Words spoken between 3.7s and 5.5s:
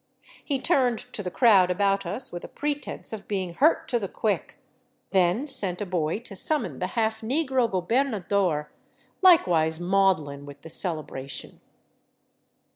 to the quick, then